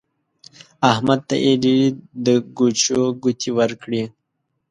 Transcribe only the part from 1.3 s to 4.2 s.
يې ډېرې د ګوچو ګوتې ورکړې.